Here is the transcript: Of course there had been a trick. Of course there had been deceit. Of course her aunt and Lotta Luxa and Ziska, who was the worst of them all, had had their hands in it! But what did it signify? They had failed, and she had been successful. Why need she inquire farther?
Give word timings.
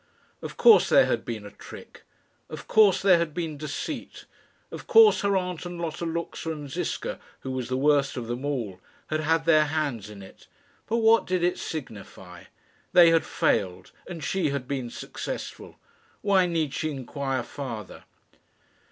Of 0.41 0.57
course 0.57 0.89
there 0.89 1.05
had 1.05 1.23
been 1.25 1.45
a 1.45 1.51
trick. 1.51 2.01
Of 2.49 2.67
course 2.67 3.03
there 3.03 3.19
had 3.19 3.35
been 3.35 3.55
deceit. 3.55 4.25
Of 4.71 4.87
course 4.87 5.21
her 5.21 5.37
aunt 5.37 5.63
and 5.63 5.79
Lotta 5.79 6.05
Luxa 6.05 6.51
and 6.51 6.71
Ziska, 6.71 7.19
who 7.41 7.51
was 7.51 7.69
the 7.69 7.77
worst 7.77 8.17
of 8.17 8.25
them 8.25 8.43
all, 8.43 8.79
had 9.11 9.19
had 9.19 9.45
their 9.45 9.65
hands 9.65 10.09
in 10.09 10.23
it! 10.23 10.47
But 10.87 10.97
what 10.97 11.27
did 11.27 11.43
it 11.43 11.59
signify? 11.59 12.45
They 12.93 13.11
had 13.11 13.23
failed, 13.23 13.91
and 14.09 14.23
she 14.23 14.49
had 14.49 14.67
been 14.67 14.89
successful. 14.89 15.77
Why 16.21 16.47
need 16.47 16.73
she 16.73 16.89
inquire 16.89 17.43
farther? 17.43 18.05